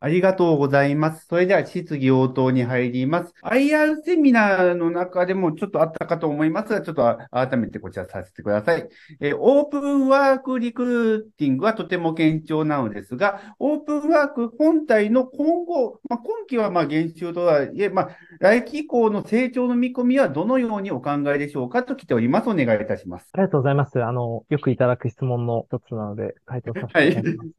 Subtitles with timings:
[0.00, 1.26] ありがとうございます。
[1.26, 3.32] それでは質疑応答に入ります。
[3.42, 8.88] IR セミナーの中でもちょっとあったかと思いますが、ちょっと改めてこちらさせてください。
[9.20, 18.08] えーオープンワークリクルーティングはとても堅調なのですが、オープンワーク本体の今後、まあ、今期はまあ減収とはいえ、まあ、
[18.40, 22.48] 来期以降の成長の見込みはどのようにお考えでしょうかと来ております。
[22.48, 23.28] お願いいたします。
[23.32, 24.02] ありがとうございます。
[24.02, 27.50] あの、よくいただく質問の一つなので、回答させていただきます。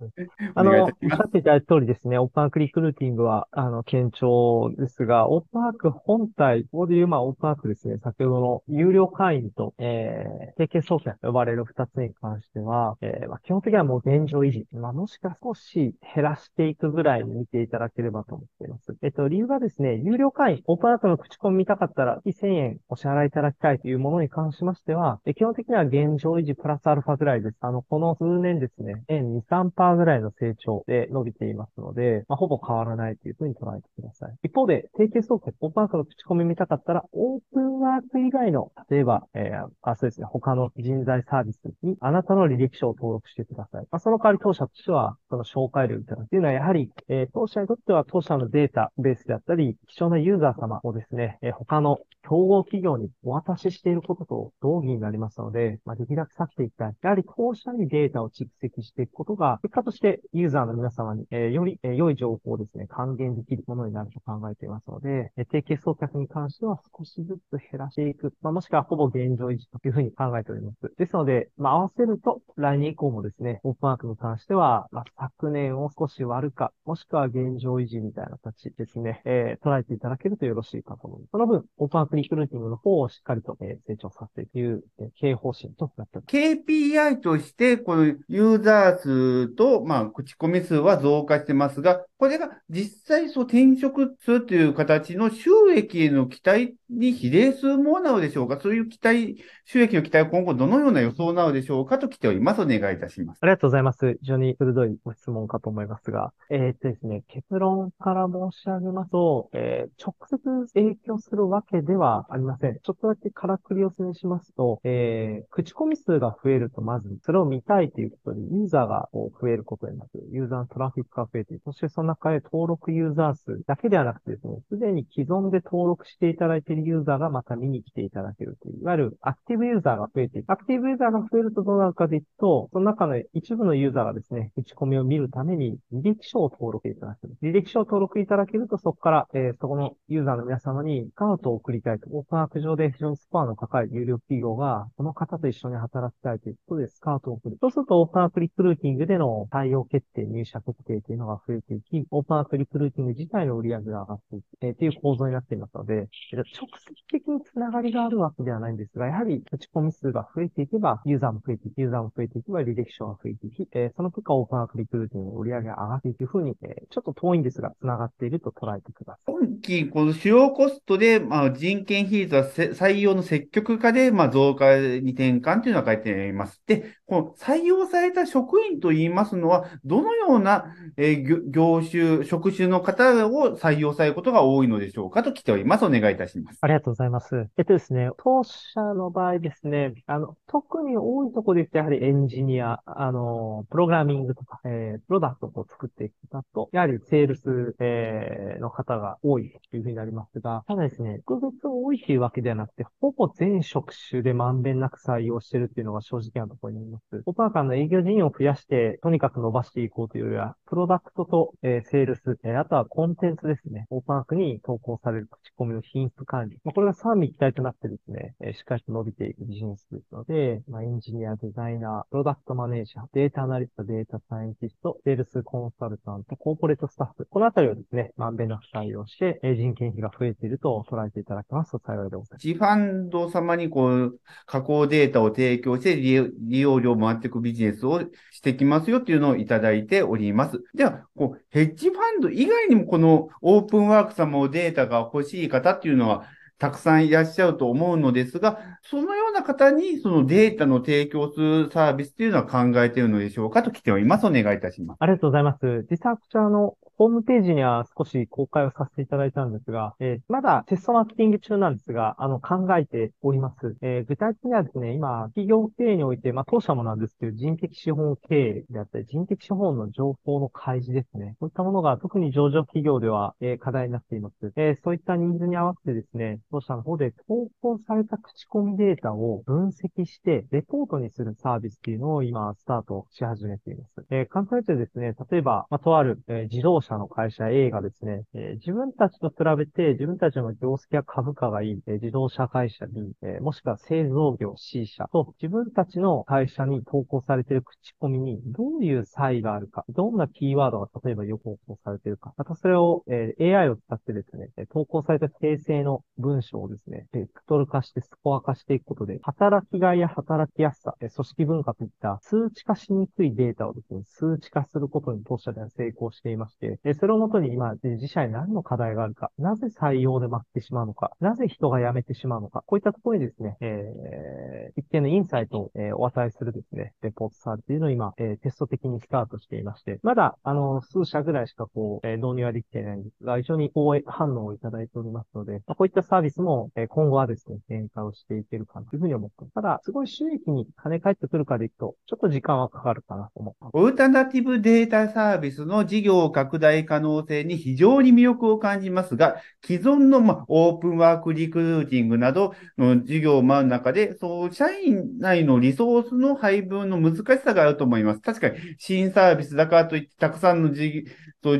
[0.55, 14.65] あ お願いいのおっしゃっていただいた通りですね、オープンワークリクルーティングは、あの、堅調ですが、オープンワーク本体、ここでいう、まあ、オープンワークですね、先ほどの有料会員と、えー、提携総研と呼ばれる二つに関しては、えー、まあ、基本的にはもう現状維持。
[14.71, 18.95] まあ、もしくは少し減らしていくぐらいに見ていただければと思っています。
[19.03, 27.57] えっと、理由がですね、有料会員、オープンワークの口コミ見たかったら、1000円お支払いいただきたいというものに関しましては、基本的には現状維持プラスアルファぐらいです。
[27.61, 31.96] あの、この数年ですね、円2、3%ぐらいの成長で伸びていますので、
[32.27, 34.35] まあ、ほぼ変わらないというふうに捉えてください。
[34.43, 43.87] 一方で、提携総研、オープンワークの口コミ見たかったら、オープンワーク以外の、例えば、えーあ、そうですね、他の人材サービスに、あなたの履歴書を登録してください。
[43.91, 56.95] まあ、その代わり当社としては、その紹介料をいただくというのは、やはり、えー当社にとっては当社のデータベースであったり、貴重なユーザー様をですね、えー他の競合企業にお渡ししていることと同義になりますので、まあ、できるだけ避けていきたい。
[57.01, 68.33] やはり当社にデータを蓄積していくことが、結果としてユーザーの皆様に、えーより、え良い情報をですね、還元できるものになると考えていますので、えー提携総客に関しては少しずつ減らしていく。
[68.41, 70.93] まあ、もしくはほぼ現状維持というふうに考えております。
[70.97, 81.31] ですので、まあ、合わせると、来年以降もですね、オープンワークに関しては、まあ、昨年を少し割るか、もしくは現状維持みたいな形ですね、えー捉えていただけるとよろしいかと思います。
[81.31, 86.35] その分、オープンワークリクルーティングの方をしっかりと、えー成長させていくという、えー経営方針となっております。
[86.35, 102.61] KPI として、このユーザー数と、まあ、口コミ数は増加してますが、これが実際そう転職するという形の収益への期待に比例するものなのでしょうかそういう期待、収益の期待は今後どのような予想なのでしょうかと来ております。
[102.61, 103.39] お願いいたします。
[103.41, 104.13] ありがとうございます。
[104.13, 112.79] 非常に鋭いご質問かと思いますが、えーっとですね、結論から申し上げますと、えー直接影響するわけではありません。
[112.81, 120.09] ちょっとだけからくりを示しますと、えー口コミ数が増えると、まず、それを見たいということで、ユーザーがこう増えることになる。
[120.31, 121.59] ユーザーのトラフィックが増えて。
[121.65, 130.51] そしてその中で登録ユーザー数だけではなくてですね、すでに既存で登録していただいているユーザーがまた見に来ていただけるという、いわゆるアクティブユーザーが増えていく。
[130.51, 137.35] アクティブユーザーが増えるとどうなるかというと、その中の一部のユーザーがですね、打ち込みを見るために履歴書を登録いただける。
[137.43, 142.07] 履歴書を登録いただけると、そこから、えーそこのユーザーの皆様にスカウトを送りたいと。
[142.11, 147.57] オープンワーク上で非常にスコアの高い有料企業が、この方と一緒に働きたいということでスカウトを送る。
[147.59, 156.67] そうすると、オープンワークリクルーティングでの採用決定、入社決定というのが増えていき、オープンワークリクルーティング自体の売り上げが上がっていく、えーという構造になっていますので、直接
[157.11, 169.35] 的につながりがあるわけではないんですが、やはり打ち込み数が増えていけば、ユーザーも増えていき、ユーザーも増えていけば、履歴書が増えていき、えーその結果、オープンワークリクルーティングの売り上げが上がっていくふうに、えーちょっと遠いんですが、つながっていると捉えてください。
[169.35, 176.61] 今期、この主要コストで、まあ、人件比率は採用の積極化で、まあ、増加に転換というのが書いてあります。
[176.65, 185.85] で、この採用された職員といいますのは、どのような、えー業業種、職種の方を採用されることが多いのでしょうかと来ております。
[185.85, 186.59] お願いいたします。
[186.61, 187.47] ありがとうございます。
[187.57, 207.23] えっとですね、当社の場合ですね、あの、特に多いところで言うと、やはりエンジニア、あの、プログラミングとか、えー、プロダクトを作っていく方と、やはりセールス、えーの方が多いというふうになりますが、ただですね、特別多いというわけではなくて、ほぼ全職種でまんべんなく採用してるっていうのが正直なところになります。
[207.25, 213.85] オープンワークの営業人員を増やして、とにかく伸ばしていこうというよりは、プロダクトと、えーえセールス、えーあとはコンテンツですね。
[213.89, 216.57] オープンワークに投稿される口コミの品質管理。
[216.63, 227.27] まあ、これが三位一体となってですね、えーしっかりと伸びていくビジネスですので、まあ、エンジニア、デザイナー、プロダクトマネージャー、データアナリスト、データサイエンティスト、セールスコンサルタント、コーポレートスタッフ。
[227.29, 232.41] このあたりをですね、まんべんなく採用して、えー人件費が増えていると捉えていただけますと幸いでございます。
[232.41, 238.01] ジファンド様にこう、加工データを提供して利用利用料を回っていくビジネスを
[238.31, 240.63] してきますよっていうのをいただいております。
[240.75, 246.25] では、こう、ヘッジファンド以外にもこのオープンワーク様をデータが欲しい方っていうのは
[246.57, 254.25] たくさんいらっしゃると思うのですが、そのような方にそのデータの提供するサービスっていうのは考えているのでしょうかと来ております。
[254.25, 254.97] お願いいたします。
[254.99, 255.85] ありがとうございます。
[255.89, 263.75] 実際こちらのホームページには少し公開をさせていただいたんですが、えー、まだテストマーケティング中なんですが、あの、考えております。
[263.81, 271.35] えー、具体的にはですね、今、企業経営において、まあ、当社もなんですけど、人的資本経営であったり、人的資本の情報の開示ですね。
[271.39, 274.51] そういったものが特に上場企業では、えー、課題になっています。
[274.55, 284.03] えー、そういったニーズに合わせてですね、当社の方で投稿された口コミデータを分析して、レポートにするサービスっていうのを今、スタートし始めています。
[284.09, 295.07] えー、簡単に言うとですね、例えば、まあ、とある、えー、自動車の会社 A がですね、えー、自分たちと比べて自分たちの業績や株価がいい、えー、自動車会社に、えー、もしくは製造業 C 社。
[295.11, 339.53] と自分たちの会社に投稿されている口コミにどういう差異があるか、どんなキーワードが例えばよく投稿されているか、またそれを、えー、AI を使ってですね、投稿された訂正の文章をですね、ベクトル化してスコア化していくことで、働きがいや働きやすさ、組織文化といった数値化しにくいデータをですね、数値化することに当社では成功していまして、でそれをもとに今、自社に何の課題があるか、なぜ採用で負ってしまうのか、なぜ人が辞めてしまうのか、こういったところにですね、えー、一定のインサイトを、えー、お与えするですね、レポートサービスというのを今、えー、テスト的にスタートしていまして、まだ、あの、数社ぐらいしかこう、えー、導入はできていないんですが、非常に好反応をいただいておりますので、まあ、こういったサービスも、えー、今後はですね、展開をしていけるかなというふうに思ってます。
[339.53, 343.69] ただ、すごい収益に金返ってくるかでいくと、ちょっと時間はかかるかなと思う。
[343.73, 358.21] オルタナティブデータサービスの事業拡大可能性に非常に魅力を感じますが、既存の、ま、オープンワークリクルーティングなどの事業を回る中で、そう、社員内のリソースの配分の難しさがあると思います。
[358.21, 361.05] 確かに、新サービスだからといって、たくさんの事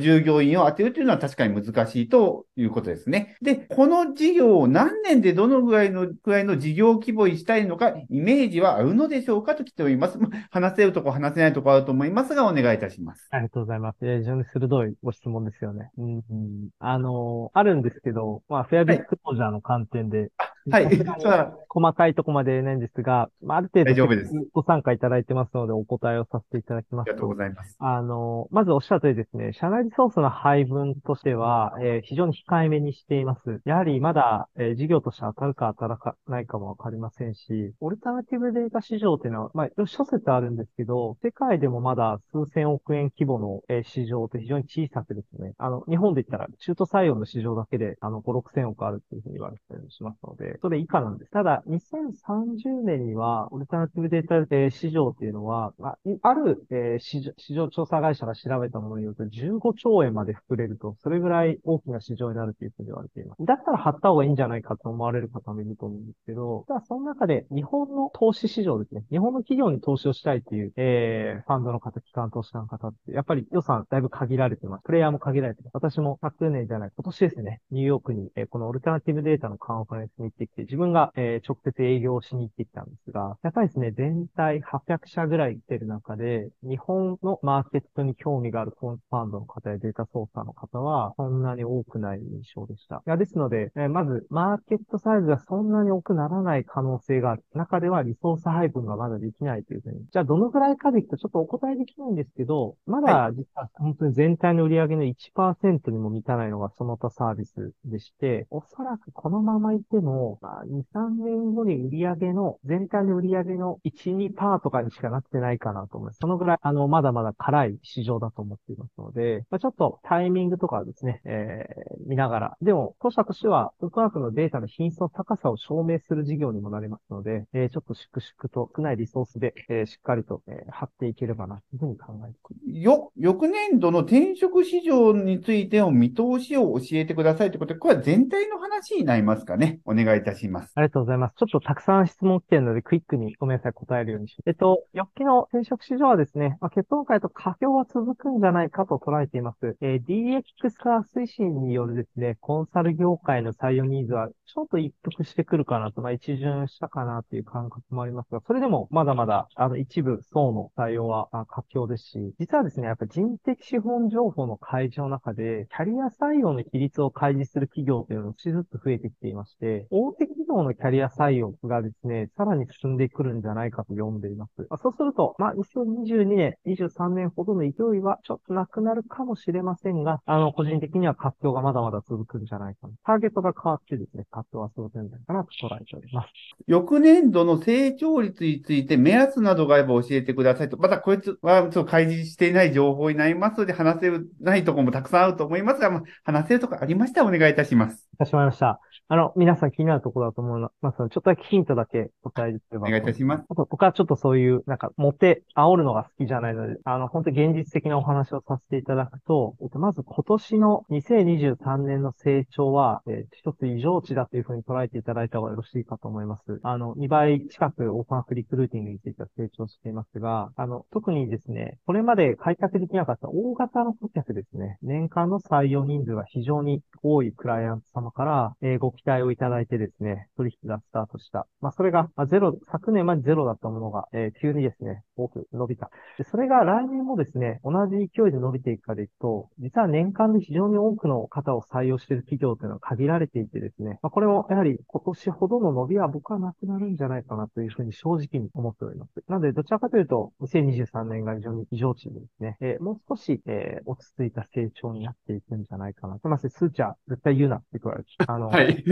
[0.01, 3.37] 従業員を当てるというのは確かに難しいということですね。
[3.41, 10.19] で、この事業を何年でどのぐらいの、ぐらいの事業規模にしたいのか、イメージはあるのでしょうかと来ております。
[10.51, 13.27] 話せるとこ、話せないとこあると思いますが、お願いいたします。
[13.31, 13.97] ありがとうございます。
[14.01, 15.91] 非常に鋭いご質問ですよね。
[15.97, 20.31] うん、うん、あの、あるんですけど、まあ、フェアビスクロージャーの観点で、
[20.69, 21.57] はい。
[21.69, 24.07] 細かいとこまで言えないんですが、ある程度
[24.53, 27.09] ご参加いただいてますので、お答えをさせていただきます。
[27.09, 27.75] ありがとうございます。
[27.79, 33.61] あの、まずおっしゃる通りですね、社内リソースの配分としては、えー、非常に控えめにしています。
[33.65, 51.31] やはりまだ、えー、事業として当たるか当たらないかもわかりませんし、オルタナティブデータ市場っていうのは、まあ、諸説あるんですけど、世界でもまだ数千億円規模の、えー、市場って非常に小小さくですね、あの、日本で言ったら中途採用の市場だけで、あの、5、6千億あるっていうふうに言われてたりしますので、それ以下なんです。
[51.31, 63.45] ただ、2030年には、オルタナティブデータ、えー、市場っていうのは、あある、えー、市場市場調査会社が調べたものによると15兆円まで膨れると、それぐらい大きな市場になるというふうに言われています。
[63.45, 74.83] だったら貼った方がいいんじゃないかと思われる方もいると思うんですけど、ただその中で日本の投資市場ですね、日本の企業に投資をしたいっていう、えー、ファンドの方、機関投資家の方って、やっぱり予算だいぶ限られてます。
[74.83, 75.73] プレイヤーも限られてます。
[75.73, 93.03] 私も昨年じゃない、今年ですね、ニューヨークに、えー、このオルタナティブデータのカンファレンスに行ってきて、自分が、えー、直接営業しに行ってきたんですが、やっぱりですね、全体800社ぐらい来てる中で、日本のマーケットに興味があるコンファンドの方やデータ操作の方は、そんなに多くない印象でした。
[93.05, 97.43] いや、ですので、えー、まず、マーケットサイズがそんなに多くならない可能性がある。
[97.53, 100.05] 中ではリソース配分がまだできないというふうに。
[100.11, 116.19] じゃあ、どのくらいかでいくとちょっとお答えできないんですけど、まだ実は本当に全体の売り上げの1%にも満たないのがその他サービスでして、おそらくこのままいても、まあ、2、3年後に売り上げの、全体の売り上げの1、2%とかにしかなってないかなと思います。
[116.19, 122.57] そのぐらい、あの、まだまだ辛い市場だと思っていますので、まあ、ちょっとタイミングとかですね、えー、見ながら。
[122.61, 132.37] でも、当社としては、フックワークのデータの品質の高さを証明する事業にもなりますので、えー、ちょっと粛々と少ないリソースで、えー、しっかりと、えー、張っていければな、というふうに考えて
[132.79, 139.79] よ、翌年度の転職市場についての見通しを教えてくださいということで、これは全体の話になりますかね。
[139.85, 140.71] お願いいたします。
[140.75, 141.35] ありがとうございます。
[141.37, 149.77] ちょっとたくさん質問来てるので、クイックにごめんなさい、答えるようにしえっと、翌期の転職市場はですね、まあ、結論会と佳境は続くんじゃないかと捉えています。
[149.81, 150.43] えー、DX
[150.77, 174.67] 化推進によるですね、コンサル業界の採用ニーズはちょっと一服してくるかなと、まあ一巡したかなという感覚もありますが、それでもまだまだ、あの一部層の採用は佳境ですし、実はですね、やっぱ人的資本情報の開示の中で、キャリア採用の比率を開示する企業というのが少しずつ増えてきていまして、大手企業のキャリア採用がですね、さらに進んでくるんじゃないかと読んでいます。
[174.69, 177.67] まあ、そうすると、まあ2022年、23年ほどの勢
[177.97, 182.93] いはちょっとなくなるかもしれませんが、あの、個人的には活況がまだまだ続くんじゃないかな。
[183.05, 186.29] ターゲットが変わってですね、活況はそうじゃないかなと捉えております。
[186.67, 190.77] 翌年度の成長率について目安などがあれば教えてくださいと。
[190.77, 198.07] またこいつはちょっと開示していない情報になりますので話せるないところもたくさんあると思いますが、まあ、話せるところありましたらお願いいたします。
[198.17, 198.79] かしこまりました。
[199.09, 202.87] あの、皆さん気になるところだと思いますので、ちょっとだけヒントだけお伝えできれば。
[202.87, 203.43] お願いいたします。
[203.47, 216.59] あと、僕はちょっとそういう、なんか、モテ、煽るのが好きじゃないので、あの、本当に現実的なお話をさせていただくと、えっと、まず今年の2023年の成長は、えー一つ異常値だというふうに捉えていただいた方がよろしいかと思います。
[216.63, 231.47] あの、2倍近くオープンアップリクルーティングについては成長していますが、あの、特にですね、これまで開拓できなかった大型の顧客ですね、年間の採用人数が非常に多いクライアント様から、えご期待をいただいてですね、取引がスタートした。
[231.61, 235.91] まあ、それが、ま、ゼロ、昨年までゼロだったものが、え急にですね、多く伸びた。
[236.17, 249.23] で、それが来年もですね、同じ勢いで伸びていくかでいくと、実は年間で非常に多くの方を採用している企業というのは限られていてですね、まあ、これもやはり今年ほどの伸びは僕はなくなるんじゃないかなというふうに正直に思っております。
[249.27, 256.17] なので、どちらかというと、2023年が非常に異常値でですね、えーもう少し、えー落ち着いた成長になっていくんじゃないかな。
[256.19, 258.83] すみません、数値は絶対言うなって言われて、あの、はい。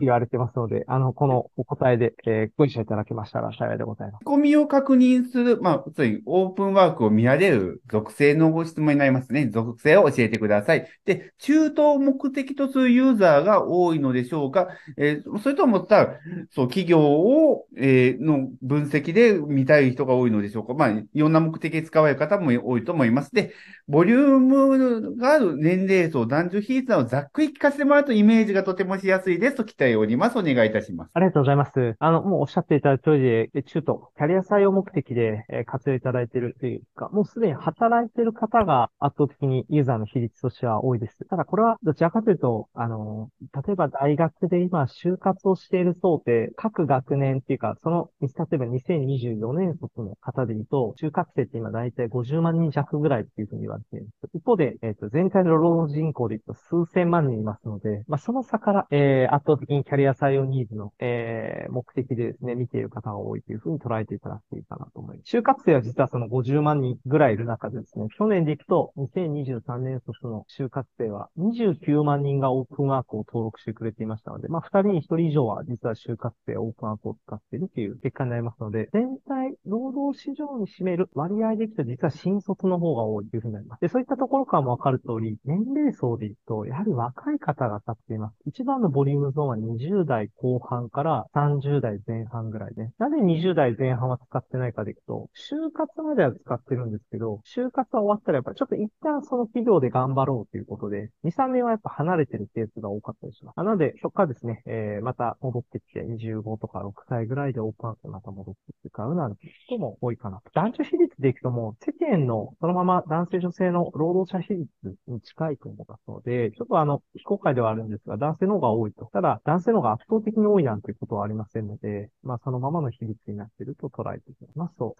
[0.00, 4.24] 言われてますので、あの、このお答えで、えーご一緒いただけましたら幸いでございます。
[4.26, 9.48] 仕込みを確認する、まあ、ついオープンワークを見られる属性のご質問になりますね。
[9.48, 10.88] 属性を教えてください。
[11.04, 16.14] で、中東を目的とするユーザーが多いのでしょうかえーそれともさ、
[16.50, 23.30] そう、企業を、えーの分析で見たい人が多いのでしょうかまあ、いろんな目的で使われる方も多いと思います。
[23.34, 23.52] で、
[23.86, 30.38] ボリュームがある年齢層、男女比率などざっくり聞かせてもらうとイメージがとてもしやすいですと期待おります。
[30.38, 31.10] お願いいたします。
[31.12, 31.94] ありがとうございます。
[31.98, 41.18] あの、もうおっしゃっていただいた通りで、中途、キャリア採用目的で、え活用いただいているというか、もうすでに働いている方が圧倒的にユーザーの比率としては多いです。
[41.28, 43.28] ただこれはどちらかというと、あの、
[43.66, 54.30] 例えば大学で今就活をしている層って、各学年っていうか、その、例えば2024年卒の方で言うと、就活生って今大体50万人弱ぐらいっていうふうに言われているんです。
[54.34, 65.36] 一方で、えっ、と、全体の労働人口で言うと数千万人いますので、まあ、その差から、えー、圧倒的にキャリア採用ニーズの、えー、目的でですね、見ている方が多いというふうに捉えていただくといいかなと思います。
[65.36, 83.63] 就活生は実はその50万人ぐらいいる中でですね、去年でいくと、2023年卒の就活生は29万人がオープンワークを登録してくれていましたので、まあ、2人に1人以上は実は就活生オープンワークを使っているという結果になりますので、全体、労働市場に占める割合でいくと実は新卒の方が多いというふうになります。
[83.80, 88.36] で、そういったところからもわかる通り、年齢層でいくと、やはり若い方が使っています。
[88.46, 92.92] 一番のボリュームゾーンは20代後半から30代前半ぐらいね。
[92.98, 103.56] なぜ20代前半は使ってないかでいくと、就活までは使ってるんですけど、就活は終わったらやっぱちょっと一旦その企業で頑張ろうということで、2、3年はやっぱ離れてるケースが多かったりします。
[103.56, 110.50] なので、そこからですね、えー、また戻ってきて、25とか6歳ぐらいでオープンアップまた戻ってきて買うなんて人も多いかなと。
[110.54, 114.68] 男女比率でいくともう、世間のそのまま男性女性の労働者比率
[115.06, 119.06] に近いと思いますので、ちょっとあの、非公開ではあるんですが、男性の方が多いと。
[119.12, 124.94] ただ、男性の方が圧倒的に多いなんていうことはありませんので、まあ、そのままの比率になっていると捉えていきますそう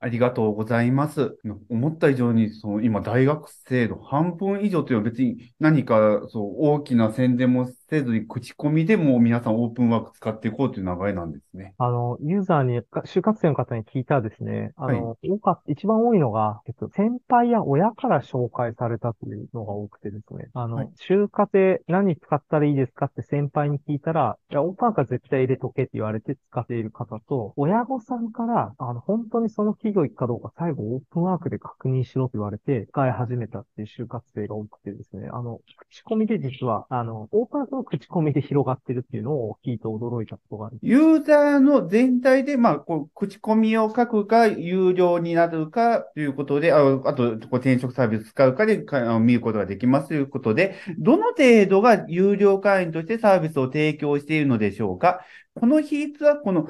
[0.00, 1.36] ありがとうございます。
[1.68, 11.74] 思った以上に、その今、大学生の半分以上というのは別に何かそう大きな宣伝もせずに口コミでも皆さんオープンワーク使っていこうという流れなんですね。
[11.78, 20.90] あの、ユーザーに、か就活生の方に聞いたらですね、あの、多か一番多いのが、えっと、先輩や親から紹介されたというのが多くてですね、あの、はい。
[20.98, 40.78] 就活で何使ったらいいですかって先輩に聞いたら、いや、オープンワークは絶対入れとけって言われて使っている方と、親御さんから、あの、本当にその企業行くかどうか最後オープンワークで確認しろと言われて、使い始めたっていう就活生が多くてですね、あの、口コミで実は、あの、オープンワークの口コミで広がってるっていうのを聞いて驚いたことがある。
[40.82, 55.20] ユーザーの全体で、まあ、こう、口コミを書くか、有料になるかということで、ああと、こう転職サービス使うかでか見ることができますということで、どの程度が有料会員としてサービスを提供しているのでしょうか？
[55.58, 56.68] この比率は、この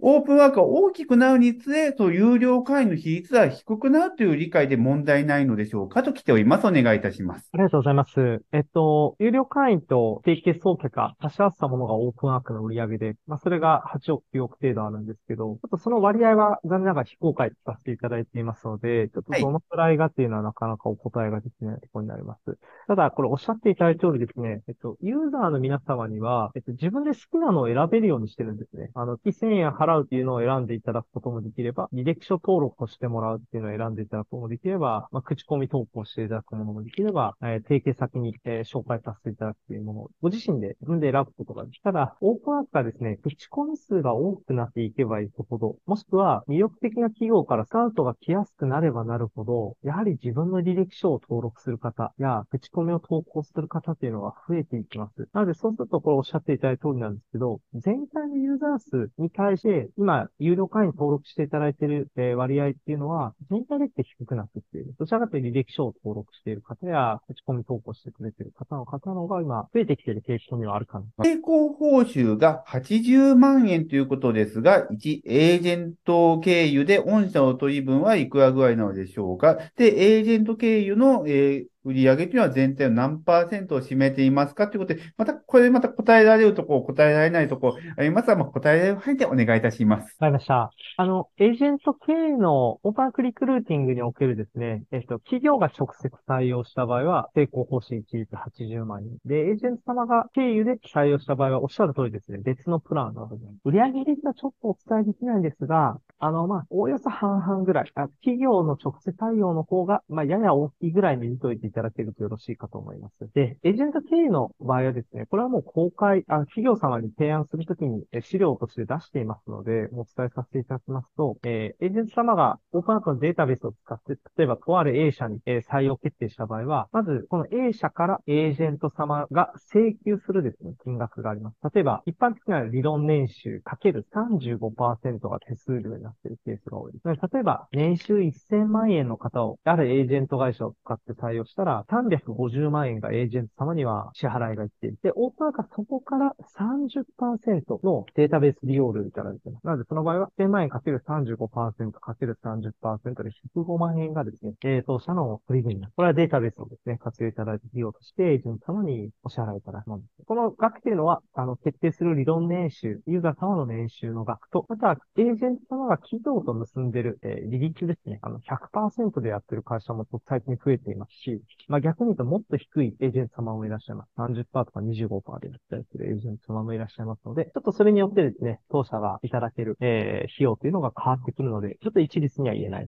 [0.00, 6.02] オープンワークが大きくなるにつれ、そう、有料会員の比率は低くなるという理解で問題ないのでしょうか？
[6.02, 6.66] と来ております。
[6.66, 7.50] お願いいたします。
[7.52, 8.42] ありがとうございます。
[8.52, 22.58] えっと、有料会員と定期送客が足し合わせたものがオープンワークの売り上げで、まあ、それが8億、9億程度あるんですけど、ちょっとその割合は残念ながら非公開とさせていただいていますので、ちょっとどのくらいがっていうのはなかなかお答えができないところになります。
[22.86, 28.90] ただ、これおっしゃっていただいた通りですね、えっと、ユーザーの皆様には、えっと、自分で好きなのを選べるようにしてるんですね。
[28.94, 55.28] あの、1000円払うっていうのを選んでいただくこともできれば、履歴書登録をしてもらうっていうのを選んでいただくこともできれば、まあ、口コミ投稿していただくものもできれば、えー、提携先に、えー、紹介させていただくというものを、ご自身で自分で選ぶことができただ、オープンアークがですね、口コミ数が多くなっていけばいくほど、もしくは魅力的な企業からスカウトが来やすくなればなるほど、やはり自分の履歴書を登録する方や、口コミを投稿する方っていうのは増えていきます。
[55.32, 64.94] なので、そうするとこれおっしゃっていただいた通りなんですけど、全体のユーザー数に対して、今、有料会員登録していただいている、え割合っていうのは、全体でって低くなってきている。
[64.98, 71.24] どちらかというと履歴書を登録している方や、口コミ投稿してくれている方の方の方が今、増えてきている傾向にはあるかな。
[71.24, 90.04] 成功報酬が80万円ということですが、1、エージェント経由で御社の取り分はいくらぐらいなのでしょうかで、エージェント経由の、えー売上というのは全体の何パーセントを占めていますかということで、また、これまた答えられるとこ、答えられないところありますが、まあ、答えられる範囲でお願いいたします。
[90.04, 90.70] わかりました。
[90.96, 99.18] あの、エージェント経営のオーバークリックルーティングにおけるですね、えっと、企業が直接採用した場合は、成功報酬一律80万円。
[99.24, 113.30] で、エージェント様が経由で採用した場合は、おっしゃる通りですね、別のプランなので、売上率はちょっとお伝えできないんですが、あの、まあ、おおよそ半々ぐらい、あ企業の直接採用の方が、まあ、やや大きいぐらいに見といていただけるとよろしいかと思います。
[113.34, 131.56] で、エージェント経営の場合はですね、これはもう公開、あ企業様に提案するときに資料として出していますので、お伝えさせていただきますと、えー、エージェント様がオープンアークのデータベースを使って、例えばとある A 社に、え、採用決定した場合は、まず、この A 社からエージェント様が請求するですね、金額があります。
[131.74, 137.04] 例えば、一般的な理論年収かける35%が手数料になっているケースが多いです。
[137.32, 149.66] 例えば、年収1000万円の方を、あるエージェント会社を使って採用したら、350万円がエージェント様には支払いがいっていて、オープンアカそこから30%のデータベース利用料いただいてます。
[149.66, 155.92] なので、その場合は、1000万円かける35%かける30%で105万円がですね、え当社の取り分になる。
[155.96, 160.24] これはデータベースをですね、活用いただいて利用として、エージェント様にお支払いいただくものです。
[160.26, 168.18] この額っていうのは、あの、決定する理論年収、ユーザー様の年収の額と、また、エージェント様が企業と結んでる、えー、利率ですね。
[168.22, 174.10] あの、100%でやってる会社も最近増えていますし、まあ逆に言うともっと低いエージェント様もいらっしゃいます。
[174.18, 182.86] 30%とか25%でやったりするエージェント様もいらっしゃいますので、ちょっとそれによってですね、当社がいただける、えー、費用というのが変わってくるので、ちょっと一律には言えない。